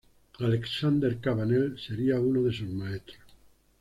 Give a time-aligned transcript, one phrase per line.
[0.39, 3.19] Alexandre Cabanel sería uno de sus maestros.